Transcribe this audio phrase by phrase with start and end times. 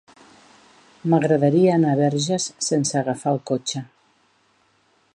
[1.13, 3.87] M'agradaria anar a Verges sense agafar el cotxe.